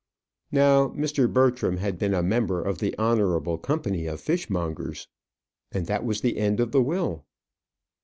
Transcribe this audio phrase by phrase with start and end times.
[0.51, 1.31] Now Mr.
[1.31, 5.07] Bertram had been a member of the Honourable Company of Fishmongers.
[5.71, 7.27] And that was the end of the will.